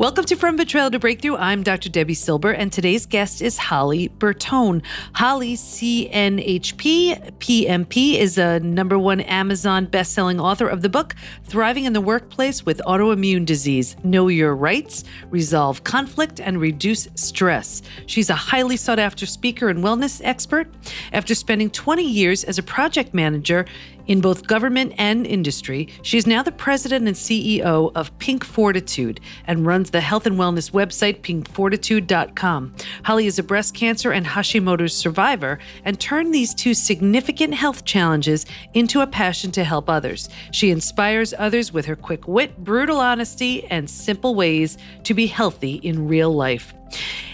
[0.00, 1.36] Welcome to From Betrayal to Breakthrough.
[1.36, 1.90] I'm Dr.
[1.90, 4.82] Debi Silber, and today's guest is Holly Bertone.
[5.12, 11.92] Holly, CNHP, PMP, is a number one Amazon best-selling author of the book Thriving in
[11.92, 17.82] the Workplace with Autoimmune Disease: Know Your Rights, Resolve Conflict, and Reduce Stress.
[18.06, 20.66] She's a highly sought-after speaker and wellness expert.
[21.12, 23.66] After spending 20 years as a project manager
[24.10, 29.20] in both government and industry, she is now the president and CEO of Pink Fortitude
[29.46, 32.74] and runs the health and wellness website pinkfortitude.com.
[33.04, 38.46] Holly is a breast cancer and Hashimoto's survivor and turned these two significant health challenges
[38.74, 40.28] into a passion to help others.
[40.50, 45.74] She inspires others with her quick wit, brutal honesty, and simple ways to be healthy
[45.74, 46.74] in real life.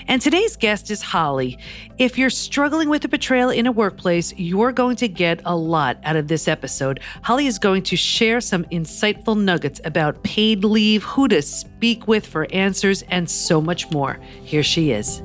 [0.09, 1.59] And today's guest is Holly.
[1.98, 5.98] If you're struggling with a betrayal in a workplace, you're going to get a lot
[6.05, 7.01] out of this episode.
[7.23, 12.27] Holly is going to share some insightful nuggets about paid leave, who to speak with
[12.27, 14.21] for answers, and so much more.
[14.45, 15.23] Here she is.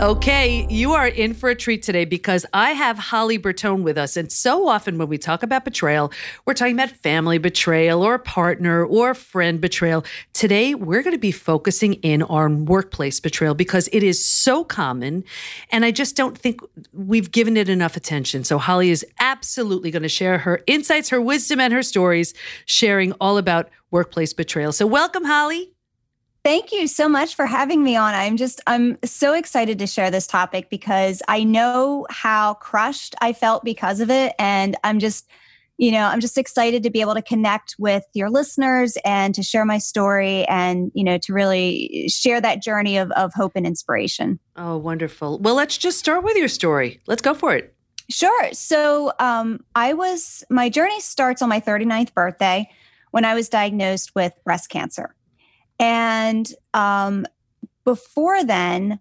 [0.00, 4.16] Okay, you are in for a treat today because I have Holly Bertone with us.
[4.16, 6.12] And so often when we talk about betrayal,
[6.46, 10.04] we're talking about family betrayal or partner or friend betrayal.
[10.34, 15.24] Today, we're going to be focusing in on workplace betrayal because it is so common.
[15.72, 16.60] And I just don't think
[16.92, 18.44] we've given it enough attention.
[18.44, 22.34] So, Holly is absolutely going to share her insights, her wisdom, and her stories,
[22.66, 24.70] sharing all about workplace betrayal.
[24.70, 25.72] So, welcome, Holly.
[26.44, 28.14] Thank you so much for having me on.
[28.14, 33.32] I'm just, I'm so excited to share this topic because I know how crushed I
[33.32, 34.34] felt because of it.
[34.38, 35.28] And I'm just,
[35.78, 39.42] you know, I'm just excited to be able to connect with your listeners and to
[39.42, 43.66] share my story and, you know, to really share that journey of, of hope and
[43.66, 44.38] inspiration.
[44.56, 45.38] Oh, wonderful.
[45.38, 47.00] Well, let's just start with your story.
[47.06, 47.74] Let's go for it.
[48.10, 48.52] Sure.
[48.52, 52.68] So um, I was, my journey starts on my 39th birthday
[53.10, 55.14] when I was diagnosed with breast cancer.
[55.78, 57.26] And um,
[57.84, 59.00] before then,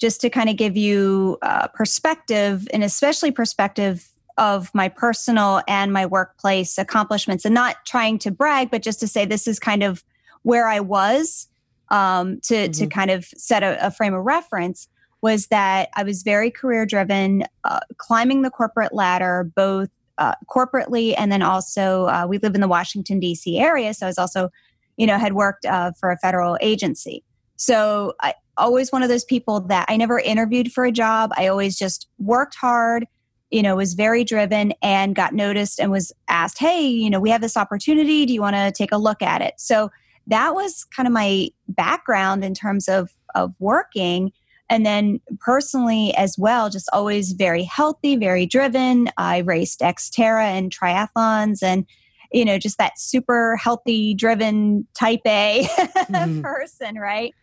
[0.00, 5.92] just to kind of give you uh, perspective, and especially perspective of my personal and
[5.92, 9.82] my workplace accomplishments, and not trying to brag, but just to say this is kind
[9.82, 10.02] of
[10.42, 11.48] where I was
[11.90, 12.72] um, to mm-hmm.
[12.72, 14.88] to kind of set a, a, frame of reference.
[15.22, 21.14] Was that I was very career driven, uh, climbing the corporate ladder, both uh, corporately
[21.16, 23.58] and then also uh, we live in the Washington D.C.
[23.58, 24.50] area, so I was also
[24.96, 27.24] you know, had worked uh, for a federal agency.
[27.56, 31.30] So I always one of those people that I never interviewed for a job.
[31.36, 33.06] I always just worked hard,
[33.50, 37.30] you know, was very driven and got noticed and was asked, hey, you know, we
[37.30, 38.26] have this opportunity.
[38.26, 39.54] Do you want to take a look at it?
[39.58, 39.90] So
[40.26, 44.32] that was kind of my background in terms of of working
[44.70, 50.74] and then personally as well just always very healthy very driven i raced xterra and
[50.74, 51.84] triathlons and
[52.32, 56.40] you know, just that super healthy, driven type A mm-hmm.
[56.42, 57.34] person, right?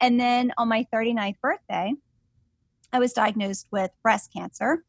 [0.00, 1.94] And then on my 39th birthday,
[2.92, 4.84] I was diagnosed with breast cancer.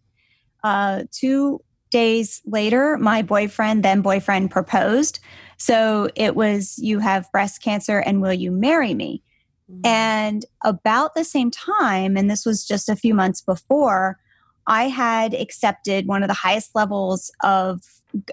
[0.63, 1.61] Uh, two
[1.91, 5.19] days later, my boyfriend, then boyfriend, proposed.
[5.57, 9.23] So it was, You have breast cancer and will you marry me?
[9.71, 9.85] Mm-hmm.
[9.85, 14.19] And about the same time, and this was just a few months before,
[14.67, 17.81] I had accepted one of the highest levels of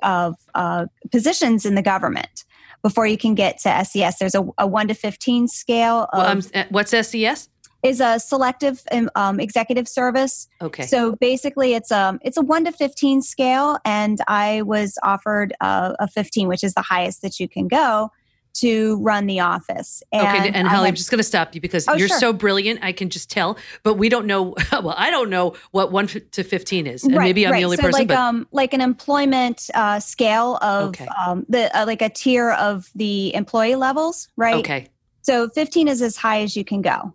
[0.03, 2.45] of uh, positions in the government
[2.83, 4.19] before you can get to SES.
[4.19, 6.09] There's a, a one to fifteen scale.
[6.13, 7.49] Of, well, um, what's SES?
[7.83, 10.49] Is a selective um, um, executive service.
[10.61, 10.85] Okay.
[10.85, 15.53] So basically, it's a um, it's a one to fifteen scale, and I was offered
[15.61, 18.11] a, a fifteen, which is the highest that you can go
[18.55, 20.03] to run the office.
[20.13, 22.19] And okay, and Holly, I'm just going to stop you because oh, you're sure.
[22.19, 22.81] so brilliant.
[22.83, 24.55] I can just tell, but we don't know.
[24.83, 27.61] Well, I don't know what one to 15 is, and right, maybe I'm right.
[27.61, 28.01] the only so person.
[28.01, 31.07] Like, but um, like an employment uh, scale of okay.
[31.07, 34.57] um, the uh, like a tier of the employee levels, right?
[34.57, 34.89] Okay.
[35.21, 37.15] So 15 is as high as you can go.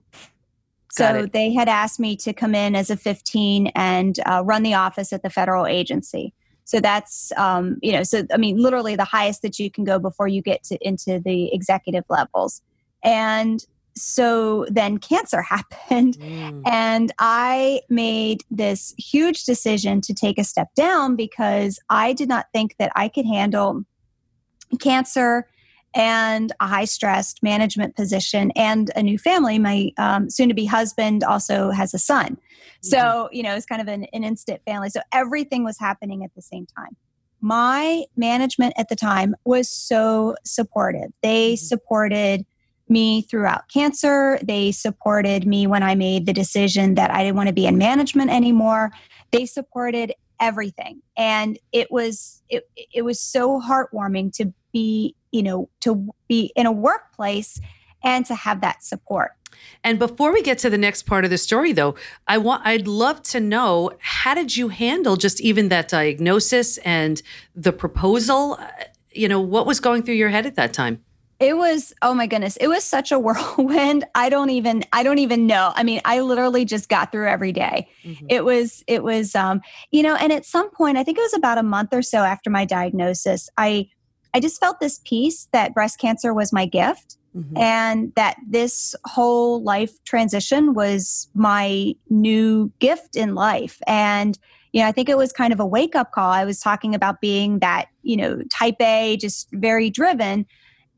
[0.92, 4.76] so they had asked me to come in as a 15 and uh, run the
[4.76, 6.34] office at the federal agency.
[6.68, 10.00] So that's, um, you know, so I mean, literally the highest that you can go
[10.00, 12.62] before you get to into the executive levels.
[13.06, 13.66] And
[13.96, 16.62] so then cancer happened, mm.
[16.66, 22.48] and I made this huge decision to take a step down because I did not
[22.54, 23.84] think that I could handle
[24.82, 25.48] cancer
[25.98, 29.58] and a high stressed management position and a new family.
[29.58, 32.36] My um, soon to be husband also has a son.
[32.36, 32.88] Mm-hmm.
[32.88, 34.90] So, you know, it's kind of an, an instant family.
[34.90, 36.96] So everything was happening at the same time.
[37.42, 41.12] My management at the time was so supportive.
[41.24, 41.66] They mm-hmm.
[41.66, 42.46] supported
[42.88, 44.40] me throughout cancer.
[44.44, 47.78] They supported me when I made the decision that I didn't want to be in
[47.78, 48.92] management anymore.
[49.32, 51.02] They supported everything.
[51.18, 56.68] And it was it it was so heartwarming to be, you know, to be in
[56.68, 57.60] a workplace
[58.04, 59.32] and to have that support.
[59.84, 61.96] And before we get to the next part of the story though,
[62.28, 67.24] I want I'd love to know how did you handle just even that diagnosis and
[67.56, 68.58] the proposal?
[68.60, 68.68] Uh,
[69.14, 71.04] you know, what was going through your head at that time?
[71.40, 75.20] it was oh my goodness it was such a whirlwind i don't even i don't
[75.20, 77.88] even know i mean i literally just got through every day.
[78.04, 78.26] Mm-hmm.
[78.30, 81.34] it was it was um you know and at some point i think it was
[81.34, 83.88] about a month or so after my diagnosis i
[84.38, 87.58] i just felt this peace that breast cancer was my gift mm-hmm.
[87.58, 94.38] and that this whole life transition was my new gift in life and
[94.72, 96.94] you know i think it was kind of a wake up call i was talking
[96.94, 100.46] about being that you know type a just very driven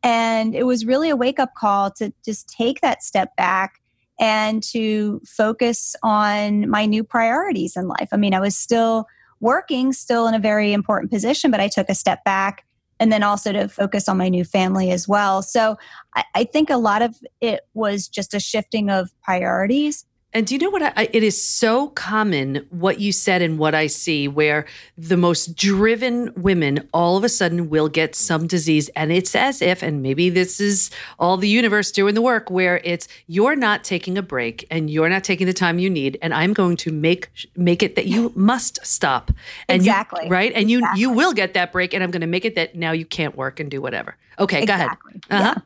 [0.03, 3.79] and it was really a wake up call to just take that step back
[4.19, 8.09] and to focus on my new priorities in life.
[8.11, 9.05] I mean, I was still
[9.39, 12.65] working, still in a very important position, but I took a step back
[12.99, 15.41] and then also to focus on my new family as well.
[15.41, 15.77] So
[16.15, 20.05] I, I think a lot of it was just a shifting of priorities.
[20.31, 20.83] And do you know what?
[20.83, 25.55] I, it is so common what you said and what I see, where the most
[25.55, 28.89] driven women all of a sudden will get some disease.
[28.89, 32.79] And it's as if, and maybe this is all the universe doing the work, where
[32.83, 36.19] it's you're not taking a break and you're not taking the time you need.
[36.21, 39.31] And I'm going to make make it that you must stop.
[39.67, 40.25] And exactly.
[40.25, 40.53] You, right.
[40.53, 41.01] And exactly.
[41.01, 41.95] you you will get that break.
[41.95, 44.15] And I'm going to make it that now you can't work and do whatever.
[44.37, 45.13] Okay, exactly.
[45.27, 45.43] go ahead.
[45.43, 45.53] Uh-huh.
[45.55, 45.61] Yeah.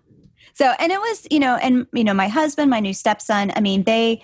[0.54, 3.60] So, and it was, you know, and, you know, my husband, my new stepson, I
[3.60, 4.24] mean, they,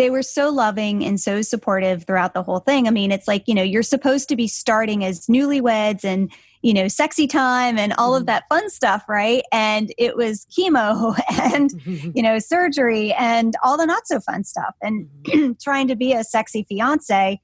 [0.00, 2.88] they were so loving and so supportive throughout the whole thing.
[2.88, 6.32] I mean, it's like, you know, you're supposed to be starting as newlyweds and,
[6.62, 8.22] you know, sexy time and all mm-hmm.
[8.22, 9.42] of that fun stuff, right?
[9.52, 11.20] And it was chemo
[11.52, 11.70] and,
[12.16, 15.52] you know, surgery and all the not so fun stuff and mm-hmm.
[15.60, 17.38] trying to be a sexy fiance,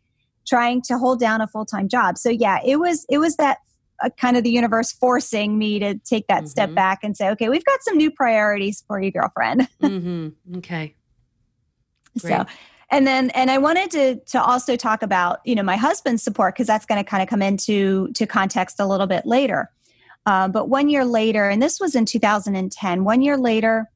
[0.46, 2.16] trying to hold down a full-time job.
[2.16, 3.58] So yeah, it was it was that
[4.02, 6.46] uh, kind of the universe forcing me to take that mm-hmm.
[6.46, 9.68] step back and say, okay, we've got some new priorities for you, girlfriend.
[9.82, 10.56] mm-hmm.
[10.56, 10.94] Okay.
[12.20, 12.32] Great.
[12.32, 12.44] So,
[12.90, 16.54] and then and I wanted to to also talk about you know my husband's support
[16.54, 19.70] because that's going to kind of come into to context a little bit later.
[20.26, 23.04] Uh, but one year later, and this was in 2010.
[23.04, 23.86] One year later,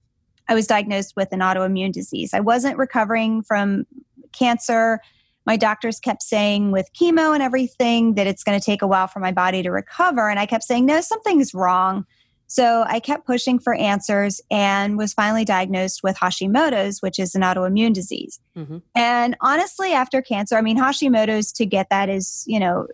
[0.49, 2.33] I was diagnosed with an autoimmune disease.
[2.33, 3.85] I wasn't recovering from
[4.33, 5.01] cancer.
[5.47, 9.09] My doctors kept saying with chemo and everything that it's going to take a while
[9.09, 10.29] for my body to recover.
[10.29, 12.05] And I kept saying, no, something's wrong.
[12.51, 17.43] So I kept pushing for answers and was finally diagnosed with Hashimoto's, which is an
[17.43, 18.41] autoimmune disease.
[18.57, 18.79] Mm-hmm.
[18.97, 22.89] And honestly, after cancer, I mean, Hashimoto's to get that is, you know,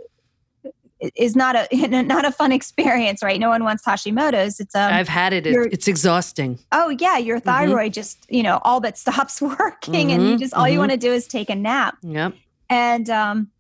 [1.15, 3.41] is not a not a fun experience, right?
[3.41, 4.61] No one wants Hashimoto's.
[4.61, 5.47] It's um, I've had it.
[5.47, 6.59] It's exhausting.
[6.73, 7.49] Oh yeah, your mm-hmm.
[7.49, 7.93] thyroid mm-hmm.
[7.93, 10.11] just you know all but stops working, mm-hmm.
[10.11, 10.39] and you mm-hmm.
[10.39, 10.81] just all you mm-hmm.
[10.81, 11.97] want to do is take a nap.
[12.03, 12.35] Yep.
[12.69, 13.51] And um,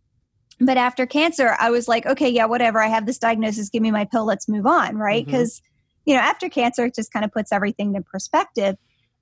[0.60, 2.82] but after cancer, I was like, okay, yeah, whatever.
[2.82, 3.70] I have this diagnosis.
[3.70, 4.26] Give me my pill.
[4.26, 5.24] Let's move on, right?
[5.24, 5.62] Because
[6.06, 8.76] you know, after cancer, it just kind of puts everything in perspective.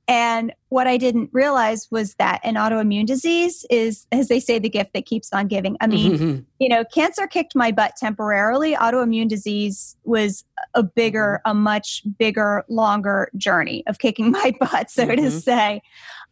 [0.07, 4.69] And what I didn't realize was that an autoimmune disease is, as they say, the
[4.69, 5.79] gift that keeps on giving.
[5.81, 8.75] I mean, you know, cancer kicked my butt temporarily.
[8.75, 10.45] Autoimmune disease was
[10.75, 11.57] a bigger, mm-hmm.
[11.57, 15.25] a much bigger, longer journey of kicking my butt, so mm-hmm.
[15.25, 15.83] to say.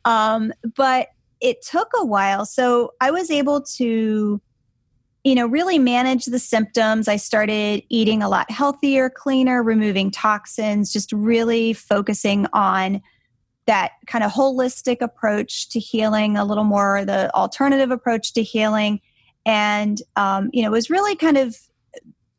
[0.05, 1.09] Um, but
[1.41, 2.45] it took a while.
[2.45, 4.41] So I was able to
[5.25, 7.07] you know, really manage the symptoms.
[7.07, 13.01] I started eating a lot healthier, cleaner, removing toxins, just really focusing on
[13.67, 19.01] that kind of holistic approach to healing, a little more the alternative approach to healing.
[19.47, 21.57] And, um, you know, it was really kind of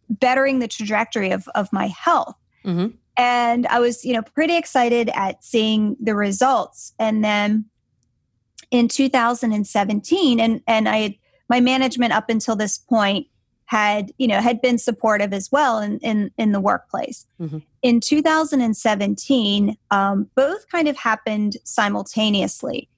[0.09, 2.35] bettering the trajectory of, of my health.
[2.65, 2.95] Mm-hmm.
[3.15, 6.93] And I was, you know, pretty excited at seeing the results.
[6.99, 7.65] And then
[8.71, 11.15] in 2017, and, and I had
[11.49, 13.27] my management up until this point
[13.65, 17.59] had you know had been supportive as well in in, in the workplace mm-hmm.
[17.81, 22.89] in 2017 um, both kind of happened simultaneously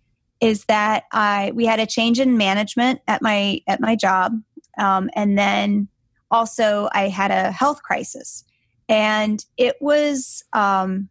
[0.42, 4.34] is that i we had a change in management at my at my job
[4.78, 5.88] um, and then
[6.32, 8.44] also i had a health crisis
[8.90, 11.10] and it was um,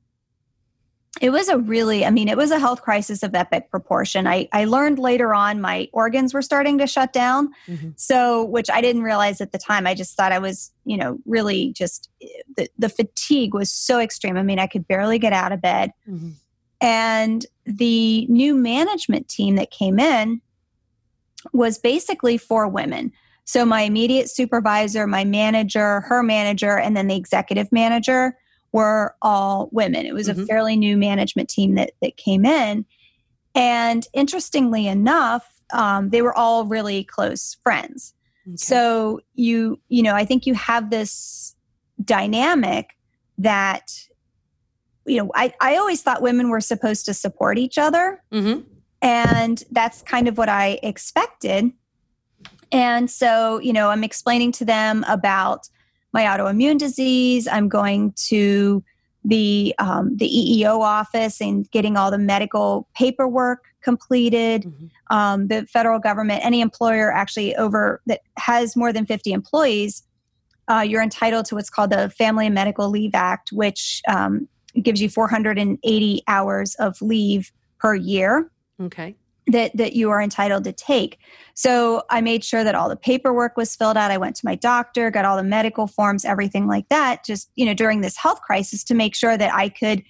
[1.20, 4.26] it was a really i mean it was a health crisis of epic proportion.
[4.26, 7.50] I, I learned later on my organs were starting to shut down.
[7.68, 7.90] Mm-hmm.
[7.96, 9.86] so which i didn't realize at the time.
[9.86, 12.10] I just thought i was you know really just
[12.56, 14.36] the, the fatigue was so extreme.
[14.36, 15.92] I mean i could barely get out of bed.
[16.08, 16.30] Mm-hmm.
[16.80, 20.40] and the new management team that came in
[21.52, 23.12] was basically for women.
[23.46, 28.36] So my immediate supervisor my manager her manager and then the executive manager
[28.74, 30.04] were all women.
[30.04, 30.42] It was mm-hmm.
[30.42, 32.84] a fairly new management team that, that came in.
[33.54, 38.14] And interestingly enough, um, they were all really close friends.
[38.48, 38.56] Okay.
[38.56, 41.54] So you, you know, I think you have this
[42.04, 42.96] dynamic
[43.38, 43.92] that,
[45.06, 48.24] you know, I, I always thought women were supposed to support each other.
[48.32, 48.62] Mm-hmm.
[49.00, 51.70] And that's kind of what I expected.
[52.72, 55.68] And so, you know, I'm explaining to them about
[56.14, 57.46] my autoimmune disease.
[57.46, 58.82] I'm going to
[59.24, 64.62] the um, the EEO office and getting all the medical paperwork completed.
[64.62, 64.86] Mm-hmm.
[65.14, 70.02] Um, the federal government, any employer actually over that has more than 50 employees,
[70.70, 74.48] uh, you're entitled to what's called the Family and Medical Leave Act, which um,
[74.80, 78.50] gives you 480 hours of leave per year.
[78.80, 79.16] Okay
[79.46, 81.18] that that you are entitled to take.
[81.54, 84.10] So I made sure that all the paperwork was filled out.
[84.10, 87.24] I went to my doctor, got all the medical forms, everything like that.
[87.24, 90.02] Just you know during this health crisis to make sure that I could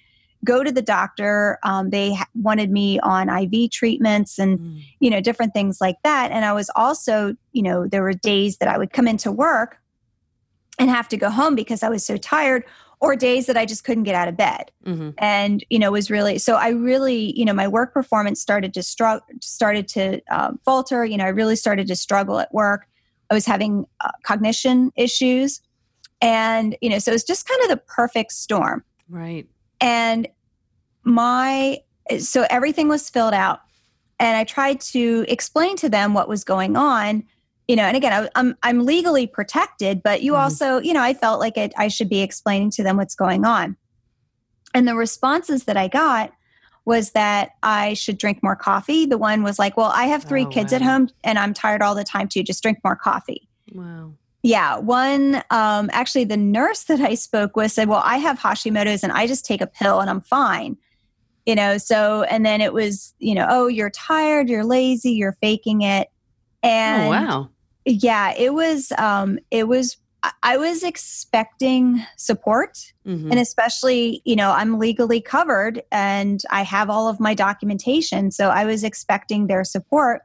[0.43, 1.59] go to the doctor.
[1.63, 4.83] Um, they wanted me on IV treatments and mm.
[4.99, 6.31] you know different things like that.
[6.31, 9.77] And I was also you know there were days that I would come into work
[10.79, 12.63] and have to go home because I was so tired
[13.05, 14.71] or days that I just couldn't get out of bed.
[14.83, 15.11] Mm-hmm.
[15.19, 18.81] And, you know, was really, so I really, you know, my work performance started to
[18.81, 21.05] struggle, started to uh, falter.
[21.05, 22.87] You know, I really started to struggle at work.
[23.29, 25.61] I was having uh, cognition issues.
[26.19, 28.83] And, you know, so it's just kind of the perfect storm.
[29.07, 29.47] Right.
[29.79, 30.27] And
[31.03, 31.81] my,
[32.17, 33.61] so everything was filled out.
[34.19, 37.23] And I tried to explain to them what was going on
[37.67, 40.41] you know and again I, I'm, I'm legally protected but you mm-hmm.
[40.41, 43.45] also you know i felt like it, i should be explaining to them what's going
[43.45, 43.77] on.
[44.73, 46.33] And the responses that i got
[46.85, 49.05] was that i should drink more coffee.
[49.05, 50.77] The one was like well i have three oh, kids wow.
[50.77, 52.43] at home and i'm tired all the time too.
[52.43, 53.47] Just drink more coffee.
[53.73, 54.13] Wow.
[54.43, 59.03] Yeah one um, actually the nurse that i spoke with said well i have hashimoto's
[59.03, 60.77] and i just take a pill and i'm fine.
[61.45, 65.37] You know so and then it was you know oh you're tired you're lazy you're
[65.41, 66.09] faking it.
[66.63, 67.49] Oh, and oh, wow
[67.85, 69.97] yeah it was um it was
[70.43, 73.29] i was expecting support mm-hmm.
[73.31, 78.49] and especially you know i'm legally covered and i have all of my documentation so
[78.49, 80.21] i was expecting their support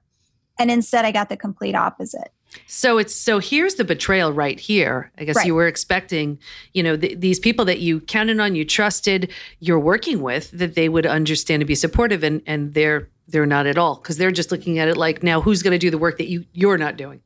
[0.59, 2.33] and instead i got the complete opposite
[2.67, 5.11] so it's so here's the betrayal right here.
[5.19, 5.47] I guess right.
[5.47, 6.39] you were expecting,
[6.73, 10.75] you know, th- these people that you counted on, you trusted, you're working with, that
[10.75, 14.33] they would understand and be supportive, and and they're they're not at all because they're
[14.33, 16.79] just looking at it like now who's going to do the work that you you're
[16.79, 17.21] not doing.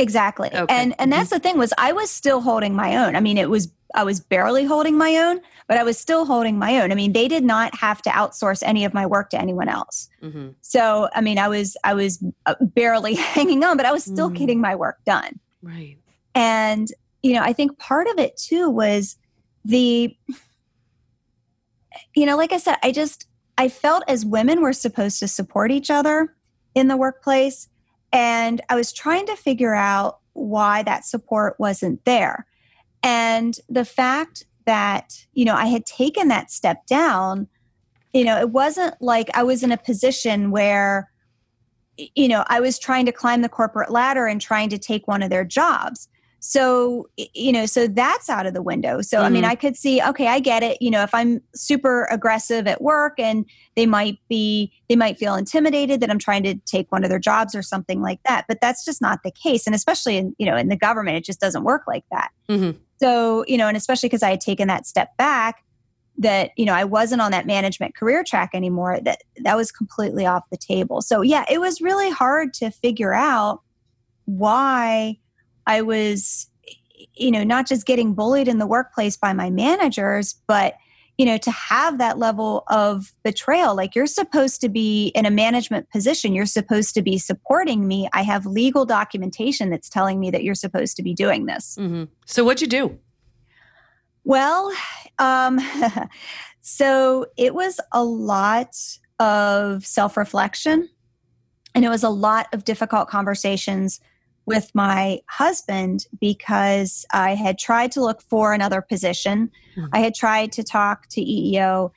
[0.00, 0.48] Exactly.
[0.52, 0.74] Okay.
[0.74, 1.36] And and that's mm-hmm.
[1.36, 3.16] the thing was I was still holding my own.
[3.16, 6.58] I mean, it was I was barely holding my own, but I was still holding
[6.58, 6.92] my own.
[6.92, 10.08] I mean, they did not have to outsource any of my work to anyone else.
[10.22, 10.50] Mm-hmm.
[10.60, 14.28] So, I mean, I was I was uh, barely hanging on, but I was still
[14.28, 14.36] mm-hmm.
[14.36, 15.38] getting my work done.
[15.62, 15.98] Right.
[16.34, 16.88] And
[17.22, 19.16] you know, I think part of it too was
[19.64, 20.16] the
[22.14, 23.26] you know, like I said, I just
[23.58, 26.34] I felt as women were supposed to support each other
[26.74, 27.68] in the workplace
[28.12, 32.46] and I was trying to figure out why that support wasn't there.
[33.02, 37.48] And the fact that, you know, I had taken that step down,
[38.12, 41.10] you know, it wasn't like I was in a position where,
[41.96, 45.22] you know, I was trying to climb the corporate ladder and trying to take one
[45.22, 46.08] of their jobs
[46.40, 49.26] so you know so that's out of the window so mm-hmm.
[49.26, 49.52] i mean mm-hmm.
[49.52, 53.14] i could see okay i get it you know if i'm super aggressive at work
[53.18, 53.44] and
[53.76, 57.18] they might be they might feel intimidated that i'm trying to take one of their
[57.18, 60.46] jobs or something like that but that's just not the case and especially in you
[60.46, 62.76] know in the government it just doesn't work like that mm-hmm.
[62.98, 65.62] so you know and especially because i had taken that step back
[66.16, 70.24] that you know i wasn't on that management career track anymore that that was completely
[70.24, 73.60] off the table so yeah it was really hard to figure out
[74.24, 75.18] why
[75.66, 76.48] I was,
[77.14, 80.74] you know, not just getting bullied in the workplace by my managers, but
[81.20, 85.30] you know to have that level of betrayal like you're supposed to be in a
[85.30, 86.34] management position.
[86.34, 88.08] You're supposed to be supporting me.
[88.14, 91.76] I have legal documentation that's telling me that you're supposed to be doing this.
[91.78, 92.04] Mm-hmm.
[92.24, 92.98] so what'd you do?
[94.24, 94.72] Well
[95.18, 95.60] um,
[96.62, 98.74] so it was a lot
[99.18, 100.88] of self-reflection
[101.74, 104.00] and it was a lot of difficult conversations
[104.50, 109.50] with my husband because I had tried to look for another position.
[109.76, 109.86] Mm-hmm.
[109.92, 111.90] I had tried to talk to EEO.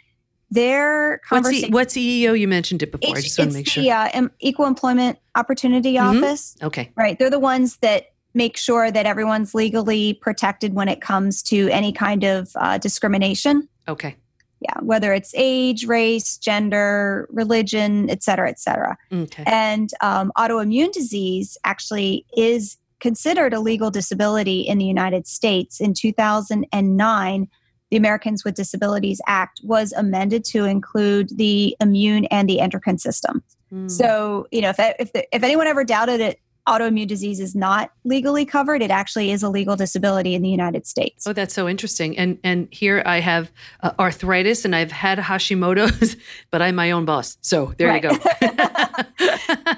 [0.52, 1.72] Their conversation.
[1.72, 2.40] What's, what's EEO?
[2.40, 3.18] You mentioned it before.
[3.18, 3.84] I just want to make sure.
[3.84, 6.24] Yeah, uh, Equal Employment Opportunity mm-hmm.
[6.24, 6.56] Office.
[6.62, 6.92] Okay.
[6.96, 7.18] Right.
[7.18, 11.92] They're the ones that make sure that everyone's legally protected when it comes to any
[11.92, 13.68] kind of uh, discrimination.
[13.88, 14.16] Okay
[14.63, 19.43] yeah whether it's age race gender religion et cetera et cetera okay.
[19.46, 25.93] and um, autoimmune disease actually is considered a legal disability in the united states in
[25.93, 27.48] 2009
[27.91, 33.43] the americans with disabilities act was amended to include the immune and the endocrine system
[33.74, 33.89] mm.
[33.89, 38.46] so you know if, if, if anyone ever doubted it autoimmune disease is not legally
[38.46, 38.82] covered.
[38.82, 41.27] It actually is a legal disability in the United States.
[41.27, 42.17] Oh, that's so interesting.
[42.17, 43.51] And and here I have
[43.82, 46.15] uh, arthritis, and I've had Hashimoto's,
[46.51, 47.38] but I'm my own boss.
[47.41, 48.03] So there right.
[48.03, 48.17] you go.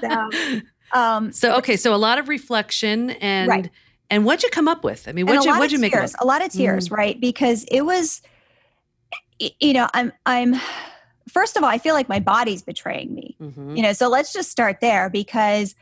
[0.00, 0.60] so,
[0.92, 3.48] um, so, okay, so a lot of reflection and.
[3.48, 3.70] Right.
[4.08, 5.08] And what'd you come up with?
[5.08, 5.92] I mean, what'd you what'd you make?
[5.92, 6.96] Tears, a lot of tears, mm.
[6.96, 7.20] right?
[7.20, 8.22] Because it was,
[9.40, 10.54] you know, I'm I'm
[11.28, 13.36] first of all, I feel like my body's betraying me.
[13.40, 13.74] Mm-hmm.
[13.74, 15.74] You know, so let's just start there because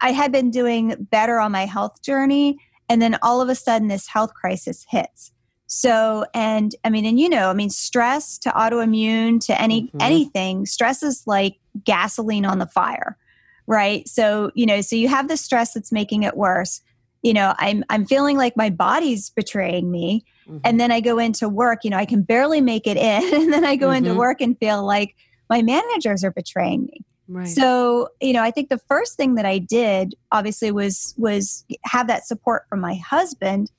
[0.00, 2.58] I had been doing better on my health journey.
[2.88, 5.32] And then all of a sudden, this health crisis hits.
[5.66, 10.00] So, and I mean, and you know, I mean, stress to autoimmune to any mm-hmm.
[10.00, 13.18] anything, stress is like gasoline on the fire,
[13.66, 14.08] right?
[14.08, 16.80] So, you know, so you have the stress that's making it worse.
[17.22, 20.24] You know, I'm I'm feeling like my body's betraying me.
[20.48, 20.58] Mm-hmm.
[20.64, 23.34] And then I go into work, you know, I can barely make it in.
[23.42, 24.06] And then I go mm-hmm.
[24.06, 25.16] into work and feel like
[25.50, 27.04] my managers are betraying me.
[27.28, 27.46] Right.
[27.46, 32.06] So, you know, I think the first thing that I did obviously was was have
[32.06, 33.70] that support from my husband,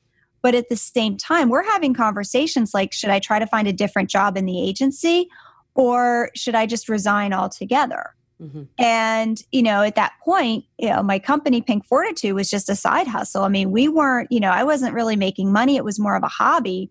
[0.42, 3.74] but at the same time, we're having conversations like should I try to find a
[3.74, 5.30] different job in the agency
[5.74, 8.14] or should I just resign altogether?
[8.42, 8.64] Mm-hmm.
[8.78, 12.76] And, you know, at that point, you know, my company, Pink Fortitude, was just a
[12.76, 13.44] side hustle.
[13.44, 15.76] I mean, we weren't, you know, I wasn't really making money.
[15.76, 16.90] It was more of a hobby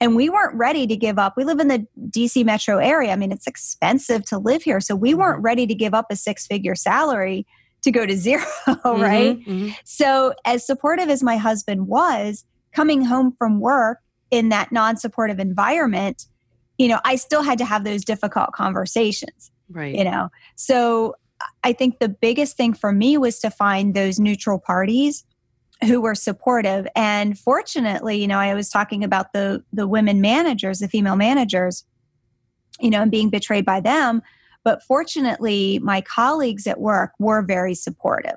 [0.00, 1.34] and we weren't ready to give up.
[1.36, 3.12] We live in the DC metro area.
[3.12, 4.80] I mean, it's expensive to live here.
[4.80, 5.46] So we weren't mm-hmm.
[5.46, 7.46] ready to give up a six figure salary
[7.82, 9.38] to go to 0 mm-hmm, right?
[9.40, 9.70] Mm-hmm.
[9.84, 13.98] So, as supportive as my husband was, coming home from work
[14.30, 16.26] in that non supportive environment,
[16.78, 19.50] you know, I still had to have those difficult conversations.
[19.70, 19.94] Right.
[19.94, 21.16] You know, so
[21.64, 25.24] I think the biggest thing for me was to find those neutral parties
[25.84, 26.86] who were supportive.
[26.94, 31.84] And fortunately you know i was talking about the the women managers the female managers
[32.80, 34.22] you know and being betrayed by them.
[34.64, 38.36] But fortunately my colleagues at work were very supportive.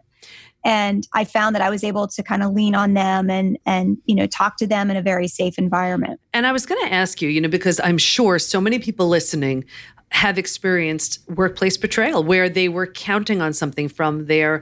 [0.66, 3.98] And i found that i was able to kind of lean on them and and
[4.06, 6.20] you know talk to them in a very safe environment.
[6.34, 9.08] And i was going to ask you you know because i'm sure so many people
[9.08, 9.64] listening
[10.12, 14.62] have experienced workplace betrayal where they were counting on something from their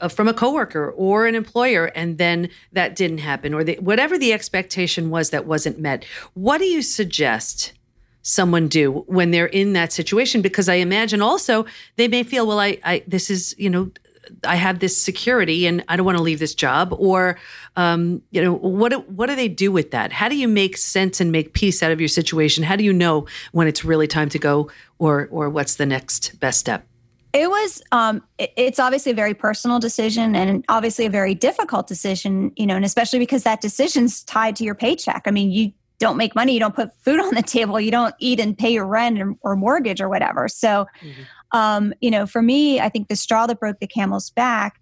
[0.00, 4.18] uh, from a coworker or an employer and then that didn't happen or they, whatever
[4.18, 6.04] the expectation was that wasn't met.
[6.34, 7.72] What do you suggest
[8.22, 10.40] someone do when they're in that situation?
[10.42, 13.90] Because i imagine also they may feel well i, I this is you know
[14.44, 16.94] I have this security and I don't want to leave this job?
[16.98, 17.38] Or,
[17.76, 20.12] um, you know, what what do they do with that?
[20.12, 22.64] How do you make sense and make peace out of your situation?
[22.64, 26.38] How do you know when it's really time to go, or or what's the next
[26.40, 26.86] best step?
[27.32, 27.82] It was.
[27.92, 32.52] Um, it's obviously a very personal decision, and obviously a very difficult decision.
[32.56, 35.22] You know, and especially because that decision's tied to your paycheck.
[35.26, 38.14] I mean, you don't make money, you don't put food on the table, you don't
[38.18, 40.48] eat and pay your rent or, or mortgage or whatever.
[40.48, 44.30] So, mm-hmm um, you know, for me, I think the straw that broke the camel's
[44.30, 44.80] back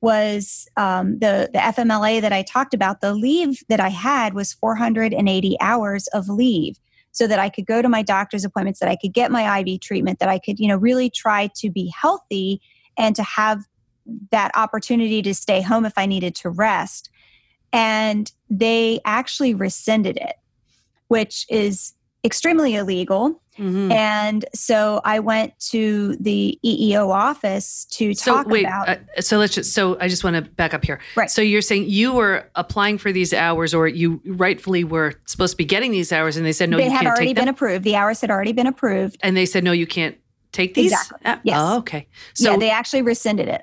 [0.00, 3.00] was um, the the FMLA that I talked about.
[3.00, 6.78] The leave that I had was 480 hours of leave,
[7.12, 9.80] so that I could go to my doctor's appointments, that I could get my IV
[9.80, 12.60] treatment, that I could, you know, really try to be healthy
[12.96, 13.64] and to have
[14.30, 17.10] that opportunity to stay home if I needed to rest.
[17.72, 20.36] And they actually rescinded it,
[21.08, 21.94] which is
[22.24, 23.40] extremely illegal.
[23.60, 23.92] Mm-hmm.
[23.92, 28.88] And so I went to the EEO office to so talk wait, about.
[28.88, 29.74] Uh, so let's just.
[29.74, 30.98] So I just want to back up here.
[31.14, 31.30] Right.
[31.30, 35.56] So you're saying you were applying for these hours, or you rightfully were supposed to
[35.58, 37.84] be getting these hours, and they said no, they had already been approved.
[37.84, 40.16] The hours had already been approved, and they said no, you can't
[40.52, 40.92] take these.
[40.92, 41.18] Exactly.
[41.26, 41.56] Ah, yes.
[41.60, 42.08] Oh, okay.
[42.34, 43.62] So yeah, they actually rescinded it.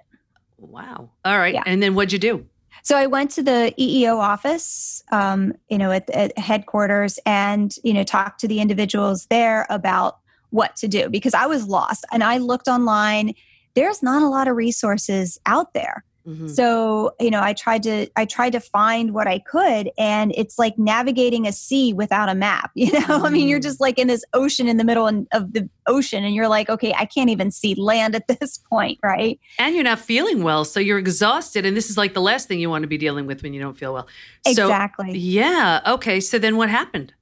[0.57, 1.09] Wow.
[1.25, 1.55] All right.
[1.55, 1.63] Yeah.
[1.65, 2.45] And then what'd you do?
[2.87, 7.91] So I went to the EEO office, um, you know, at, at headquarters, and you
[7.91, 10.19] know, talked to the individuals there about
[10.51, 13.33] what to do because I was lost and I looked online.
[13.73, 16.05] There's not a lot of resources out there.
[16.27, 16.47] Mm-hmm.
[16.47, 20.59] So, you know, I tried to I tried to find what I could and it's
[20.59, 22.99] like navigating a sea without a map, you know?
[22.99, 23.25] Mm-hmm.
[23.25, 23.63] I mean, you're mm.
[23.63, 26.93] just like in this ocean in the middle of the ocean and you're like, okay,
[26.97, 29.39] I can't even see land at this point, right?
[29.57, 32.59] And you're not feeling well, so you're exhausted and this is like the last thing
[32.59, 34.07] you want to be dealing with when you don't feel well.
[34.47, 35.17] So, Exactly.
[35.17, 36.19] Yeah, okay.
[36.19, 37.13] So then what happened?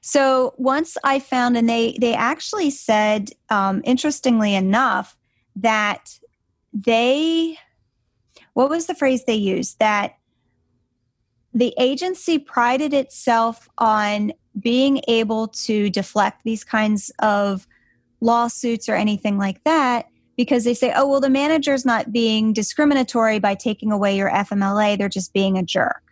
[0.00, 5.16] So once I found, and they they actually said, um, interestingly enough,
[5.56, 6.18] that
[6.72, 7.58] they,
[8.54, 9.78] what was the phrase they used?
[9.78, 10.16] That
[11.52, 17.66] the agency prided itself on being able to deflect these kinds of
[18.20, 23.38] lawsuits or anything like that because they say, oh, well, the manager's not being discriminatory
[23.38, 26.02] by taking away your FMLA, they're just being a jerk.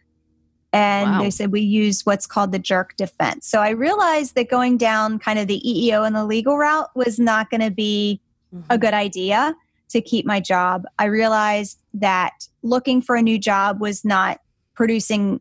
[0.73, 1.23] And wow.
[1.23, 3.47] they said we use what's called the jerk defense.
[3.47, 7.19] So I realized that going down kind of the EEO and the legal route was
[7.19, 8.21] not going to be
[8.55, 8.67] mm-hmm.
[8.69, 9.57] a good idea.
[9.91, 10.85] To keep my job.
[10.99, 14.41] I realized that looking for a new job was not
[14.75, 15.41] producing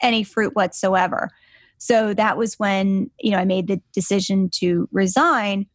[0.00, 1.30] any fruit whatsoever.
[1.78, 5.66] So that was when, you know, I made the decision to resign.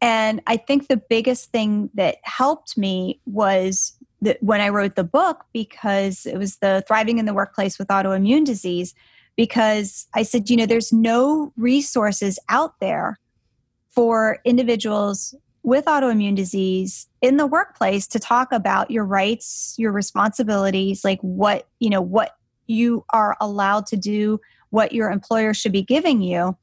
[0.00, 5.04] And I think the biggest thing that helped me was that when I wrote the
[5.04, 8.94] book, because it was the Thriving in the Workplace with Autoimmune Disease,
[9.36, 13.18] because I said, you know, there's no resources out there
[13.90, 21.02] for individuals with autoimmune disease in the workplace to talk about your rights, your responsibilities,
[21.02, 24.38] like what, you know, what you are allowed to do,
[24.70, 26.56] what your employer should be giving you.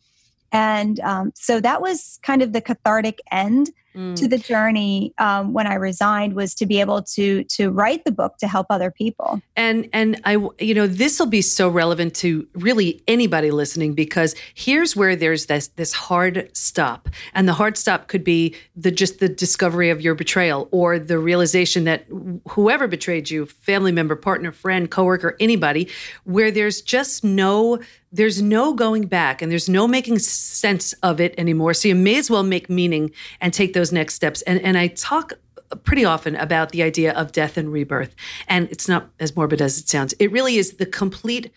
[0.51, 4.15] And um, so that was kind of the cathartic end mm.
[4.15, 8.11] to the journey um, when I resigned was to be able to to write the
[8.11, 9.41] book to help other people.
[9.55, 14.35] And and I you know this will be so relevant to really anybody listening because
[14.53, 19.19] here's where there's this this hard stop, and the hard stop could be the just
[19.19, 22.05] the discovery of your betrayal or the realization that
[22.49, 25.87] whoever betrayed you, family member, partner, friend, coworker, anybody,
[26.23, 27.79] where there's just no
[28.11, 31.73] there's no going back and there's no making sense of it anymore.
[31.73, 34.41] So you may as well make meaning and take those next steps.
[34.43, 35.33] And and I talk
[35.71, 38.13] uh, pretty often about the idea of death and rebirth.
[38.47, 40.13] And it's not as morbid as it sounds.
[40.19, 41.51] It really is the complete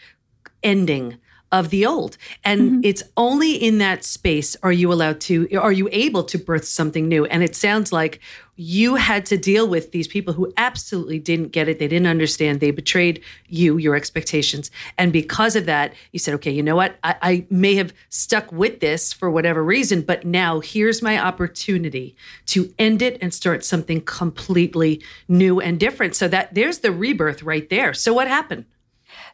[0.62, 1.18] ending
[1.54, 2.18] of the old.
[2.42, 2.80] And mm-hmm.
[2.82, 7.08] it's only in that space are you allowed to, are you able to birth something
[7.08, 7.24] new?
[7.26, 8.20] And it sounds like
[8.56, 11.78] you had to deal with these people who absolutely didn't get it.
[11.78, 12.58] They didn't understand.
[12.58, 14.72] They betrayed you, your expectations.
[14.98, 16.96] And because of that, you said, okay, you know what?
[17.04, 22.16] I, I may have stuck with this for whatever reason, but now here's my opportunity
[22.46, 26.16] to end it and start something completely new and different.
[26.16, 27.94] So that there's the rebirth right there.
[27.94, 28.64] So what happened?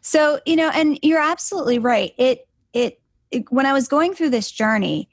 [0.01, 2.13] So, you know, and you're absolutely right.
[2.17, 2.99] It, it,
[3.31, 5.09] it when I was going through this journey,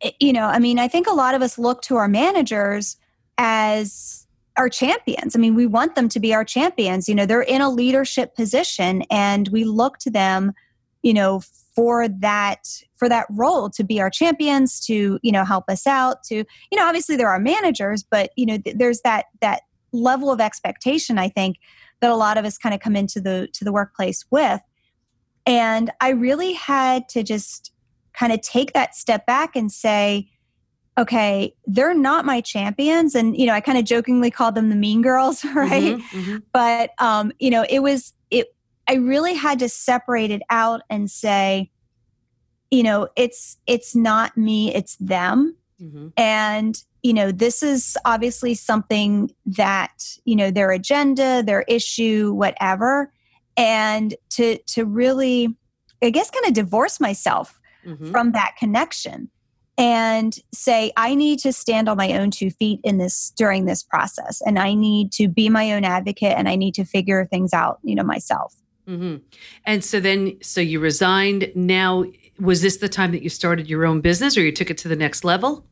[0.00, 2.96] it, you know, I mean, I think a lot of us look to our managers
[3.38, 5.36] as our champions.
[5.36, 7.08] I mean, we want them to be our champions.
[7.08, 10.52] You know, they're in a leadership position and we look to them,
[11.02, 11.42] you know,
[11.76, 12.66] for that
[12.96, 16.78] for that role to be our champions to you know help us out to you
[16.78, 19.60] know obviously there are managers but you know th- there's that that
[19.92, 21.58] level of expectation i think
[22.00, 24.60] that a lot of us kind of come into the to the workplace with.
[25.46, 27.72] And i really had to just
[28.12, 30.28] kind of take that step back and say
[30.98, 33.14] okay they're not my champions.
[33.14, 35.96] And you know i kind of jokingly called them the mean girls right?
[35.96, 36.36] mm-hmm, mm-hmm.
[36.52, 38.48] but um you know it was it
[38.88, 41.70] i really had to separate it out and say
[42.70, 46.08] you know it's it's not me it's them mm-hmm.
[46.16, 53.12] and you know this is obviously something that you know their agenda their issue whatever
[53.56, 55.48] and to to really
[56.02, 58.10] i guess kind of divorce myself mm-hmm.
[58.10, 59.30] from that connection
[59.78, 63.82] and say i need to stand on my own two feet in this during this
[63.82, 67.52] process and i need to be my own advocate and i need to figure things
[67.52, 68.54] out you know myself
[68.88, 69.16] mm-hmm.
[69.64, 72.04] and so then so you resigned now
[72.38, 74.88] was this the time that you started your own business or you took it to
[74.88, 75.66] the next level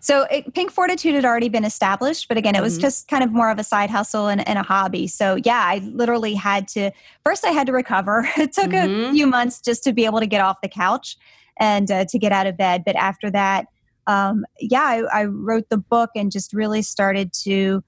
[0.00, 2.82] so it, Pink Fortitude had already been established, but again, it was mm-hmm.
[2.82, 5.06] just kind of more of a side hustle and, and, a hobby.
[5.06, 6.90] So yeah, I literally had to
[7.24, 8.28] first I had to recover.
[8.38, 9.10] It took mm-hmm.
[9.10, 11.16] a few months just to be able to get off the couch
[11.58, 12.82] and uh, to get out of bed.
[12.84, 13.66] But after that,
[14.06, 17.82] um, yeah, I, I wrote the book and just really started to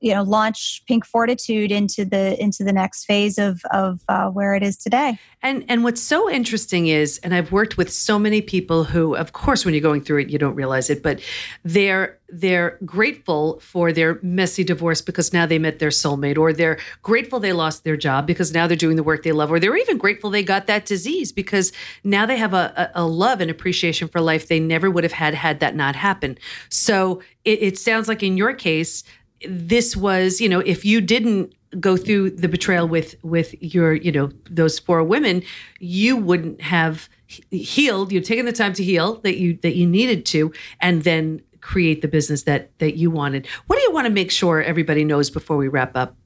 [0.00, 4.54] you know launch pink fortitude into the into the next phase of of uh, where
[4.54, 5.18] it is today.
[5.42, 9.32] And and what's so interesting is and i've worked with so many people who of
[9.32, 11.20] course when you're going through it you don't realize it but
[11.64, 16.78] they're they're grateful for their messy divorce because now they met their soulmate or they're
[17.02, 19.76] grateful they lost their job because now they're doing the work they love or they're
[19.76, 23.50] even grateful they got that disease because now they have a, a, a love and
[23.50, 26.36] appreciation for life they never would have had had that not happen
[26.68, 29.04] so it, it sounds like in your case
[29.46, 34.12] this was, you know, if you didn't go through the betrayal with with your, you
[34.12, 35.42] know, those four women,
[35.78, 37.08] you wouldn't have
[37.50, 38.12] healed.
[38.12, 42.02] You've taken the time to heal that you that you needed to, and then create
[42.02, 43.46] the business that that you wanted.
[43.66, 46.16] What do you want to make sure everybody knows before we wrap up?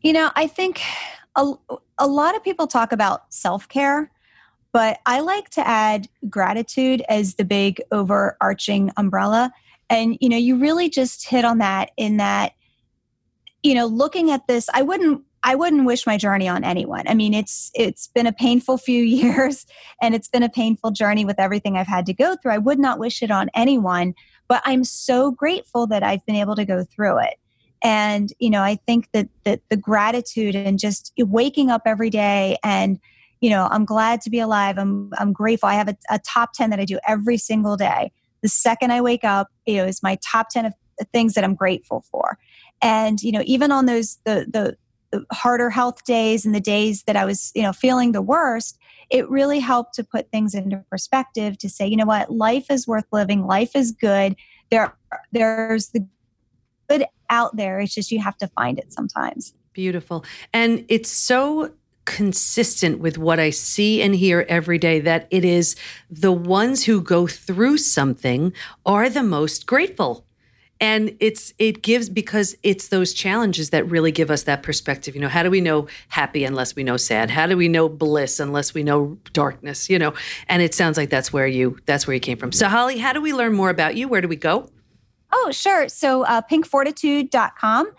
[0.00, 0.80] You know, I think
[1.36, 1.52] a,
[1.98, 4.10] a lot of people talk about self care,
[4.72, 9.52] but I like to add gratitude as the big overarching umbrella
[9.90, 12.52] and you know you really just hit on that in that
[13.62, 17.06] you know looking at this i wouldn't i wouldn't wish my journey on anyone.
[17.06, 19.66] I mean it's it's been a painful few years
[20.00, 22.52] and it's been a painful journey with everything i've had to go through.
[22.52, 24.14] I would not wish it on anyone
[24.48, 27.34] but i'm so grateful that i've been able to go through it.
[27.82, 32.56] And you know i think that that the gratitude and just waking up every day
[32.64, 32.98] and
[33.40, 34.78] you know i'm glad to be alive.
[34.78, 35.68] I'm i'm grateful.
[35.68, 38.10] I have a, a top 10 that i do every single day
[38.44, 40.74] the second I wake up, you know, is my top 10 of
[41.14, 42.36] things that I'm grateful for.
[42.82, 44.76] And, you know, even on those, the, the,
[45.10, 48.78] the harder health days and the days that I was, you know, feeling the worst,
[49.08, 52.86] it really helped to put things into perspective to say, you know what, life is
[52.86, 54.36] worth living, life is good.
[54.70, 54.94] There,
[55.32, 56.06] there's the
[56.90, 57.80] good out there.
[57.80, 59.54] It's just you have to find it sometimes.
[59.72, 60.22] Beautiful.
[60.52, 61.72] And it's so
[62.04, 65.76] consistent with what I see and hear every day that it is
[66.10, 68.52] the ones who go through something
[68.84, 70.24] are the most grateful.
[70.80, 75.14] And it's it gives because it's those challenges that really give us that perspective.
[75.14, 77.30] You know how do we know happy unless we know sad?
[77.30, 80.14] How do we know bliss unless we know darkness you know?
[80.48, 82.50] And it sounds like that's where you that's where you came from.
[82.52, 84.08] So holly how do we learn more about you?
[84.08, 84.68] Where do we go?
[85.32, 85.88] Oh sure.
[85.88, 87.92] So uh, pinkfortitude.com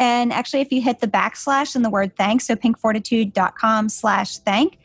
[0.00, 4.78] and actually if you hit the backslash in the word thanks so pinkfortitude.com slash thank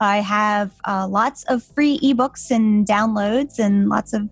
[0.00, 4.28] i have uh, lots of free ebooks and downloads and lots of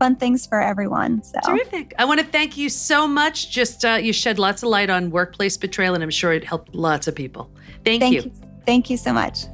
[0.00, 1.22] fun things for everyone.
[1.22, 1.94] So terrific!
[1.98, 3.52] I want to thank you so much.
[3.52, 6.74] Just uh, you shed lots of light on workplace betrayal, and I'm sure it helped
[6.74, 7.48] lots of people.
[7.84, 8.22] Thank, thank you.
[8.22, 8.32] you.
[8.66, 9.44] Thank you so much.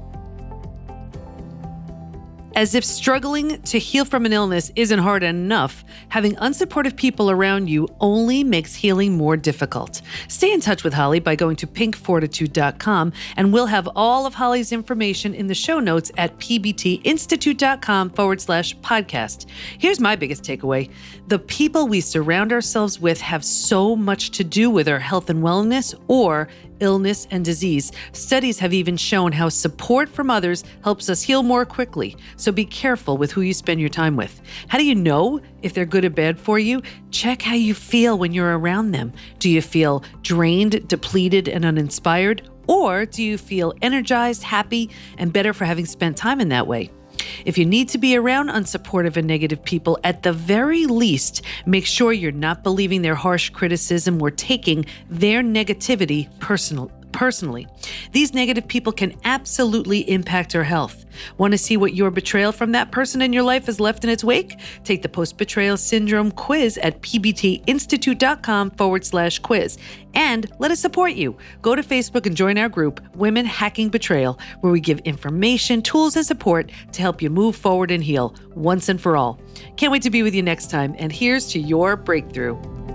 [2.57, 7.69] As if struggling to heal from an illness isn't hard enough, having unsupportive people around
[7.69, 10.01] you only makes healing more difficult.
[10.29, 14.73] Stay in touch with Holly by going to pinkfortitude.com, and we'll have all of Holly's
[14.73, 19.45] information in the show notes at pbtinstitute.com forward slash podcast.
[19.77, 20.91] Here's my biggest takeaway
[21.29, 25.43] the people we surround ourselves with have so much to do with our health and
[25.43, 26.49] wellness or
[26.81, 27.93] illness, and disease.
[28.13, 32.17] Studies have even shown how support from others helps us heal more quickly.
[32.37, 34.41] So be careful with who you spend your time with.
[34.69, 36.83] How do you know if they're good or bad for you?
[37.11, 39.13] Check how you feel when you're around them.
[39.39, 42.49] Do you feel drained, depleted, and uninspired?
[42.69, 46.91] Or do you feel energized, happy, and better for having spent time in that way?
[47.45, 51.87] If you need to be around unsupportive and negative people, at the very least, make
[51.87, 57.67] sure you're not believing their harsh criticism or taking their negativity personal, personally.
[58.13, 61.07] These negative people can absolutely impact our health.
[61.39, 64.11] Want to see what your betrayal from that person in your life has left in
[64.11, 64.61] its wake?
[64.85, 69.79] Take the post betrayal syndrome quiz at pbtinstitute.com forward slash quiz.
[70.13, 71.37] And let us support you.
[71.63, 76.17] Go to Facebook and join our group, Women Hacking Betrayal, where we give information, tools,
[76.17, 79.41] and support to help you move forward and heal once and for all.
[79.77, 80.95] Can't wait to be with you next time.
[80.99, 82.86] And here's to your breakthrough.